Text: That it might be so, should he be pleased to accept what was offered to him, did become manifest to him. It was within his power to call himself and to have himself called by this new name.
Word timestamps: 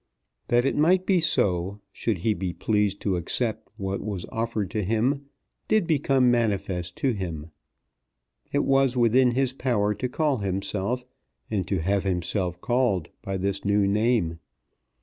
That 0.47 0.65
it 0.65 0.75
might 0.75 1.05
be 1.05 1.21
so, 1.21 1.79
should 1.91 2.17
he 2.25 2.33
be 2.33 2.53
pleased 2.53 3.01
to 3.01 3.17
accept 3.17 3.69
what 3.77 4.01
was 4.01 4.25
offered 4.31 4.71
to 4.71 4.81
him, 4.83 5.27
did 5.67 5.85
become 5.85 6.31
manifest 6.31 6.97
to 6.97 7.11
him. 7.11 7.51
It 8.51 8.65
was 8.65 8.97
within 8.97 9.33
his 9.33 9.53
power 9.53 9.93
to 9.93 10.09
call 10.09 10.37
himself 10.39 11.03
and 11.51 11.67
to 11.67 11.81
have 11.83 12.03
himself 12.03 12.59
called 12.61 13.09
by 13.21 13.37
this 13.37 13.63
new 13.63 13.87
name. 13.87 14.39